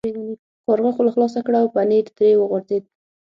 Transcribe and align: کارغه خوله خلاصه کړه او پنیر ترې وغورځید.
کارغه 0.65 0.91
خوله 0.95 1.11
خلاصه 1.15 1.39
کړه 1.45 1.57
او 1.61 1.67
پنیر 1.75 2.05
ترې 2.15 2.29
وغورځید. 2.37 2.83